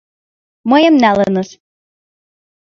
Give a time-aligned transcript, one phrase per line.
[0.69, 1.49] Мыйым налыныс.